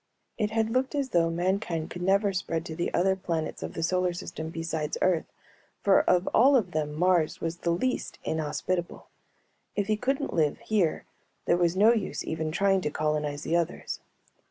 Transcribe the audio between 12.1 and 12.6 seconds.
even